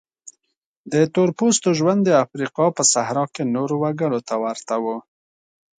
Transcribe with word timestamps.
د 0.91 0.93
تور 1.13 1.29
پوستو 1.37 1.69
ژوند 1.79 2.01
د 2.05 2.09
افریقا 2.23 2.65
په 2.77 2.83
صحرا 2.91 3.25
کې 3.33 3.43
نورو 3.55 3.75
وګړو 3.83 4.19
ته 4.27 4.35
ورته 4.43 4.75
و. 4.83 4.85